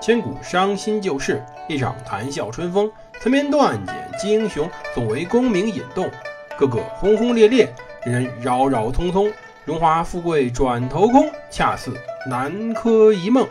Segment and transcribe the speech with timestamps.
[0.00, 2.90] 千古伤心旧事，一场谈笑春风。
[3.20, 6.10] 残篇断简记英雄，总为功名引动。
[6.58, 7.70] 个个轰轰烈烈，
[8.02, 9.30] 人人扰扰匆匆。
[9.66, 11.92] 荣华富贵转头空，恰似
[12.26, 13.46] 南柯一梦。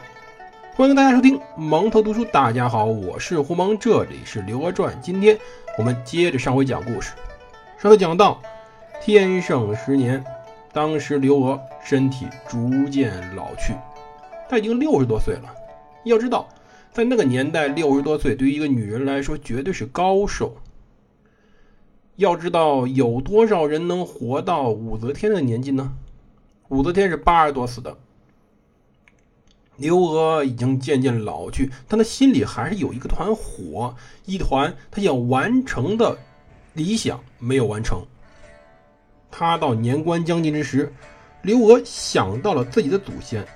[0.76, 2.26] 欢迎大家收听蒙头读书。
[2.26, 4.92] 大家好，我是胡蒙，这里是《刘娥传》。
[5.00, 5.38] 今天
[5.78, 7.14] 我们接着上回讲故事。
[7.78, 8.42] 上回讲到
[9.00, 10.24] 天圣十年，
[10.74, 13.76] 当时刘娥身体逐渐老去，
[14.50, 15.42] 她已经六十多岁了。
[16.10, 16.50] 要知道，
[16.92, 20.58] 在那个年代，六十多岁对于一个女人来说绝对是高寿。
[22.16, 25.94] 要知道，有多少人能活到武则天的年纪呢？
[26.68, 27.96] 武则天是八十多死的。
[29.78, 36.18] 刘娥已经渐渐老去，但她心里还是有一个团火，一团她想完成的
[36.74, 38.02] 理想没有完成。
[39.32, 40.92] 她到年关将近之时，
[41.44, 43.48] 刘娥想到了自己的祖先，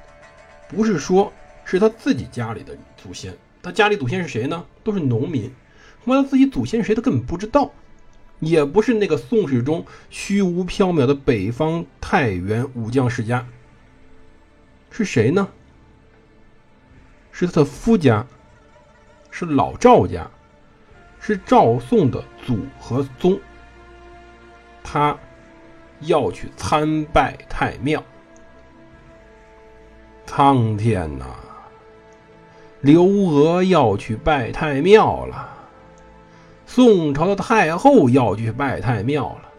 [0.69, 1.33] 不是说。
[1.65, 4.65] 是他自己家里的祖先，他家里祖先是谁呢？
[4.83, 5.51] 都是农民，
[6.03, 7.71] 恐怕他自己祖先是谁，他根本不知道，
[8.39, 13.47] 也不是那个宋史中虚无缥缈的北方太原武将世家，
[14.91, 15.47] 是谁呢？
[17.31, 18.27] 是他的夫家，
[19.31, 20.29] 是老赵家，
[21.19, 23.39] 是赵宋的祖和宗，
[24.83, 25.17] 他
[26.01, 28.03] 要去参拜太庙，
[30.25, 31.25] 苍天呐！
[32.83, 35.49] 刘娥要去拜太庙了，
[36.65, 39.49] 宋朝的太后要去拜太庙了。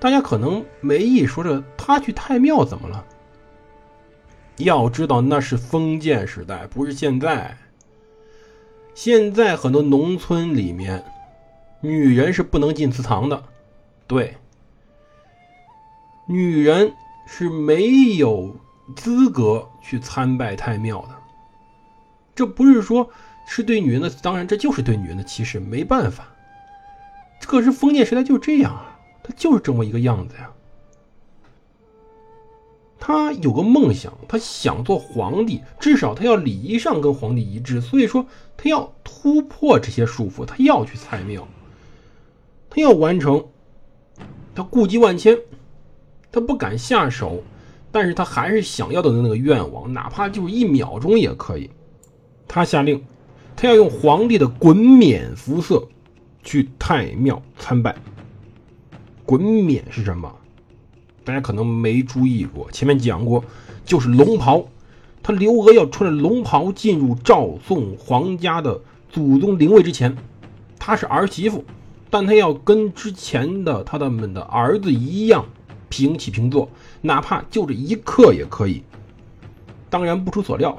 [0.00, 3.04] 大家可能没意说这他去太庙怎么了？
[4.56, 7.58] 要知道那是封建时代，不是现在。
[8.94, 11.04] 现在很多农村里面，
[11.82, 13.44] 女人是不能进祠堂的，
[14.06, 14.34] 对，
[16.26, 16.90] 女人
[17.26, 18.56] 是没有
[18.96, 21.17] 资格去参拜太庙的。
[22.38, 23.10] 这不是说，
[23.48, 26.28] 是对女人的，当然这就是对女人的歧视，没办法。
[27.40, 30.48] 可是封建时代就这样啊，他就是这么一个样子呀。
[33.00, 38.24] 他有个梦想，他想做皇帝，至少他要礼仪上跟皇帝一致，所以说
[38.56, 41.48] 他要突破这些束缚，他要去参庙，
[42.70, 43.44] 他要完成，
[44.54, 45.36] 他顾及万千，
[46.30, 47.42] 他不敢下手，
[47.90, 51.68] 但是他还是想要的那个愿望，哪怕就是一秒钟也可以。
[52.48, 53.04] 他下令，
[53.54, 55.86] 他要用皇帝的衮冕服色
[56.42, 57.94] 去太庙参拜。
[59.26, 60.34] 衮冕是什么？
[61.22, 63.44] 大家可能没注意过，前面讲过，
[63.84, 64.66] 就是龙袍。
[65.22, 68.80] 他刘娥要穿着龙袍进入赵宋皇家的
[69.10, 70.16] 祖宗灵位之前，
[70.78, 71.62] 她是儿媳妇，
[72.08, 75.44] 但她要跟之前的他的们的儿子一样
[75.90, 76.70] 平起平坐，
[77.02, 78.82] 哪怕就这一刻也可以。
[79.90, 80.78] 当然不出所料。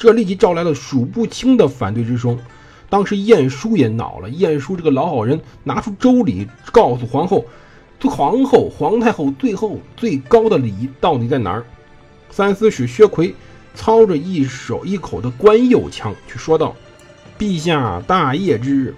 [0.00, 2.38] 这立即招来了数不清的反对之声。
[2.88, 4.30] 当时晏殊也恼了。
[4.30, 7.44] 晏殊这个老好人，拿出周礼告诉皇后，
[8.02, 11.62] 皇后、皇太后最后最高的礼仪到底在哪儿？
[12.30, 13.34] 三司使薛奎
[13.74, 16.74] 操着一手一口的官右腔去说道
[17.38, 18.94] ：“陛下大业之日，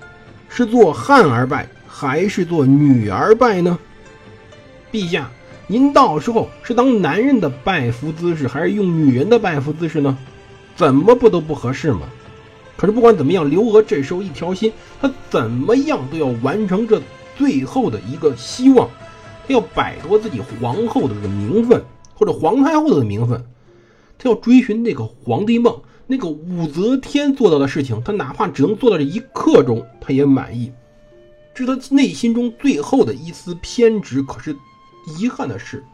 [0.48, 3.76] 是做汉儿拜，还是做女儿拜呢？
[4.92, 5.28] 陛下，
[5.66, 10.16] 您到时候是当男人的拜服姿势，还是用女人的拜服姿势呢？”
[10.74, 12.00] 怎么不都不合适吗？
[12.76, 17.00] 可是不管怎么样，刘娥这时候一条心，她怎么样都要完成这
[17.36, 18.88] 最后的一个希望，
[19.46, 21.80] 她要摆脱自己皇后的这个名分，
[22.14, 23.44] 或者皇太后的名分，
[24.18, 30.72] 她要追寻那个皇帝梦，那个武则天做到的事情，她哪怕只能做到这一刻钟，她也满意。
[31.54, 34.22] 这是她内心中最后的一丝偏执。
[34.22, 34.56] 可是
[35.20, 35.84] 遗憾的是，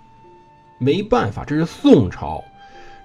[0.78, 2.42] 没办法，这是宋朝。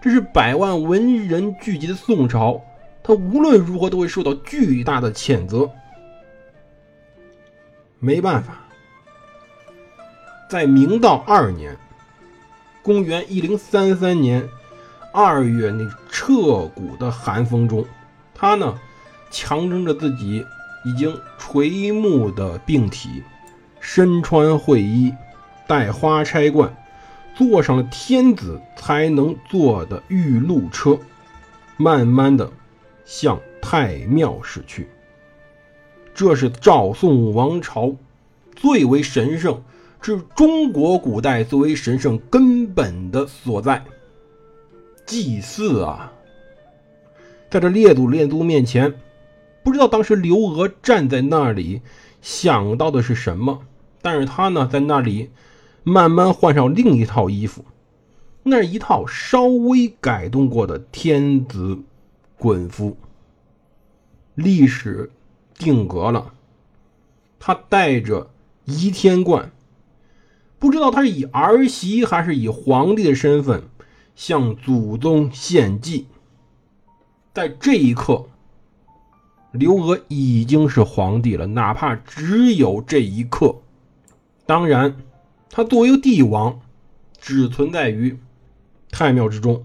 [0.03, 2.59] 这是百万文人聚集的宋朝，
[3.01, 5.71] 他无论如何都会受到巨大的谴责。
[7.99, 8.65] 没办法，
[10.49, 11.77] 在明道二年
[12.83, 14.45] （公元一零三三年）
[15.13, 17.85] 二月那彻骨的寒风中，
[18.35, 18.77] 他呢
[19.31, 20.45] 强撑着自己
[20.83, 23.23] 已经垂暮的病体，
[23.79, 25.13] 身穿会衣，
[25.65, 26.75] 戴花钗冠。
[27.35, 30.97] 坐上了天子才能坐的玉鹿车，
[31.77, 32.51] 慢慢的
[33.05, 34.87] 向太庙驶去。
[36.13, 37.95] 这是赵宋王朝
[38.55, 39.63] 最为神圣，
[39.99, 43.83] 是中国古代最为神圣根本的所在——
[45.05, 46.13] 祭祀啊！
[47.49, 48.93] 在这列祖列宗面前，
[49.63, 51.81] 不知道当时刘娥站在那里
[52.21, 53.61] 想到的是什么，
[54.03, 55.31] 但是他呢，在那里。
[55.83, 57.65] 慢慢换上另一套衣服，
[58.43, 61.79] 那是一套稍微改动过的天子
[62.37, 62.97] 滚夫。
[64.35, 65.11] 历史
[65.57, 66.33] 定格了，
[67.39, 68.31] 他带着
[68.65, 69.51] 仪天冠，
[70.57, 73.63] 不知道他是以儿媳还是以皇帝的身份
[74.15, 76.07] 向祖宗献祭。
[77.33, 78.25] 在这一刻，
[79.51, 83.55] 刘娥已经是皇帝了，哪怕只有这一刻。
[84.45, 84.95] 当然，
[85.55, 86.61] 他作为帝王，
[87.21, 88.17] 只存在于
[88.89, 89.63] 太庙之中。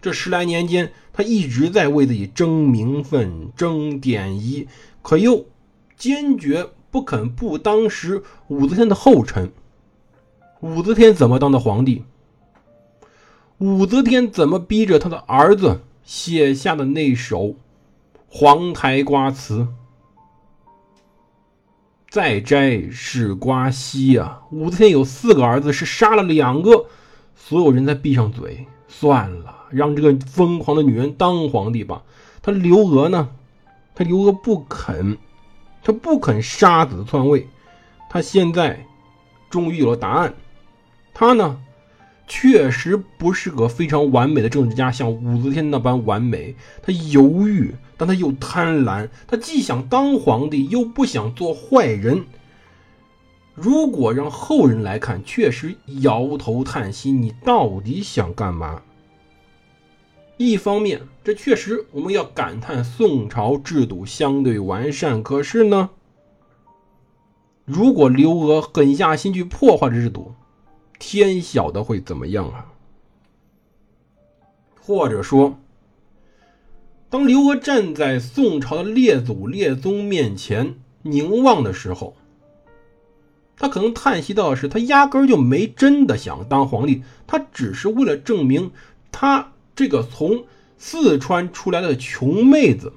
[0.00, 4.66] 这十来年间，他一直在为自己争名分、争典仪，
[5.00, 5.46] 可又
[5.96, 9.52] 坚决不肯步当时武则天的后尘。
[10.58, 12.02] 武则天怎么当的皇帝？
[13.58, 15.82] 武则天怎么逼着他的儿子？
[16.02, 17.40] 写下的那首
[18.28, 19.60] 《黄台瓜词》，
[22.12, 24.42] 再摘是瓜稀啊！
[24.50, 26.84] 武则天有四个儿子，是杀了两个，
[27.34, 32.02] 所有人在闭上嘴，算了，让这个疯狂的女人当皇帝吧。
[32.42, 33.30] 她刘娥呢？
[33.94, 35.16] 他刘娥不肯，
[35.82, 37.48] 她不肯杀子篡位。
[38.10, 38.84] 她现在
[39.48, 40.34] 终于有了答案，
[41.14, 41.58] 她呢？
[42.34, 46.56] 确实不是个非常完美的政治家，像武则天那般完美。
[46.82, 49.06] 他犹豫，但他又贪婪。
[49.26, 52.24] 他既想当皇帝，又不想做坏人。
[53.54, 57.12] 如果让后人来看，确实摇头叹息。
[57.12, 58.80] 你到底想干嘛？
[60.38, 65.22] 一方面，这确实我们要感叹宋朝制度相对完善。
[65.22, 65.90] 可是呢，
[67.66, 70.32] 如果刘娥狠下心去破坏制度，
[71.04, 72.72] 天晓得会怎么样啊？
[74.80, 75.58] 或者说，
[77.10, 82.14] 当刘娥站在宋朝的列祖列宗面前凝望的时候，
[83.56, 88.70] 他可能叹息到的是，他压根就没真的想当皇帝，他只是为了证明
[89.10, 90.44] 他这个从
[90.78, 92.92] 四川出来的穷妹子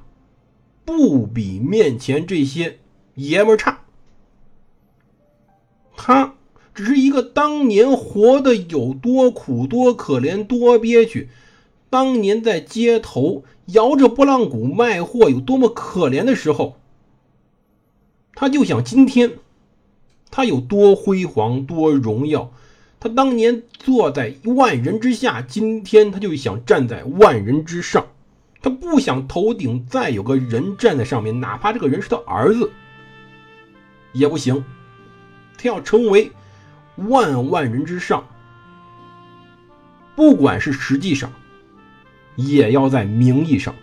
[0.86, 2.78] 不比面前这些
[3.16, 3.80] 爷们差。
[5.98, 6.35] 他。
[6.76, 11.30] 只是一个当年活得有多苦、多可怜、多憋屈，
[11.90, 16.76] 当年在街头摇着拨浪鼓卖货有多么可怜的时候，
[18.34, 19.32] 他就想今天
[20.30, 22.52] 他有多辉煌、多荣耀。
[23.00, 28.06] 他当年坐在万人之下，今天他就想站在万人之上。
[28.62, 32.70] 他不想头顶再有个人站在上面，哪怕这个人是他儿子
[34.12, 34.66] 也不行。
[35.58, 36.32] 他要成为。
[36.96, 38.26] 万万人之上，
[40.16, 41.32] 不管是实际上，
[42.36, 43.76] 也要在名义上，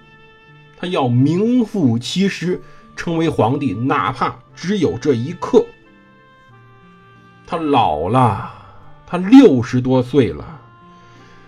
[0.79, 2.63] 他要名副其实
[2.97, 5.65] 成为皇帝，哪怕只有这一刻。
[7.47, 8.51] 他老了，
[9.07, 10.61] 他六十多岁了，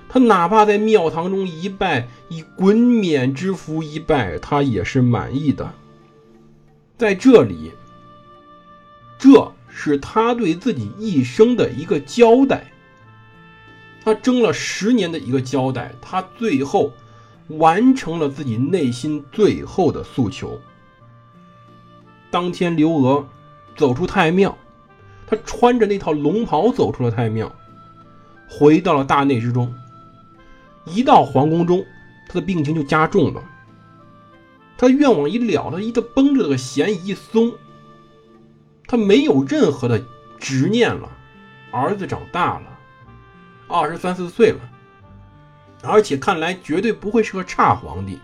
[0.09, 5.73] 他哪怕在庙堂中一拜，以滚冕之福一拜，他也是满意的。
[6.99, 7.73] 在这里，
[9.19, 9.51] 这。
[9.77, 12.71] 是他对自己一生的一个交代，
[14.05, 16.93] 他争了十年的一个交代，他最后
[17.49, 20.61] 完成了自己内心最后的诉求。
[22.31, 23.27] 当天，刘娥
[23.77, 24.57] 走出太庙，
[25.27, 27.53] 她穿着那套龙袍走出了太庙，
[28.49, 29.75] 回到了大内之中。
[30.85, 31.85] 一到皇宫中，
[32.29, 33.43] 她的病情就加重了。
[34.79, 37.53] 她愿望一了，她一个绷着的弦一松。
[38.87, 40.05] 他没有任何的
[40.39, 41.09] 执念了，
[41.71, 42.79] 儿子长大了，
[43.67, 44.61] 二十三四岁了，
[45.83, 48.19] 而且看来绝对不会是个差皇帝，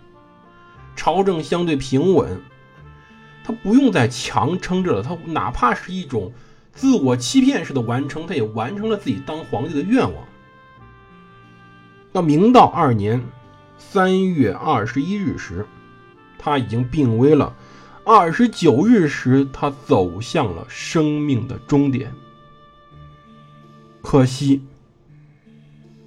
[0.95, 2.40] 朝政相对平稳，
[3.43, 6.33] 他不用再强撑着了，他哪怕是一种
[6.73, 10.25] 自我欺骗式的完成，他也完成了自己当皇帝的愿望。
[12.12, 13.25] 到明道二年
[13.79, 15.67] 三月二十一日时，
[16.38, 17.55] 他已经病危了。
[18.04, 22.12] 二十九日时，他走向了生命的终点。
[24.02, 24.62] 可惜，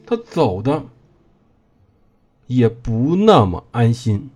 [0.06, 0.84] 他走的
[2.48, 4.30] 也不那么安心。